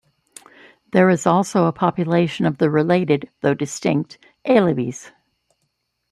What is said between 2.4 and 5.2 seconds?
of the related, though distinct, Alevis.